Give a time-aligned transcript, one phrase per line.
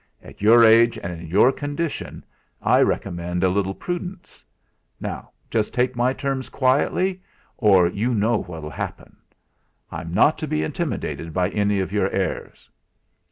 [0.23, 2.25] At your age, and in your condition,
[2.59, 4.43] I recommend a little prudence.
[4.99, 7.21] Now just take my terms quietly,
[7.59, 9.15] or you know what'll happen.
[9.91, 12.67] I'm not to be intimidated by any of your airs."